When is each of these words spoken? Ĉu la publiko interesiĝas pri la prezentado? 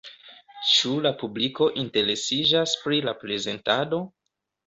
Ĉu 0.69 0.93
la 1.07 1.11
publiko 1.23 1.67
interesiĝas 1.83 2.75
pri 2.85 3.01
la 3.09 3.15
prezentado? 3.25 4.01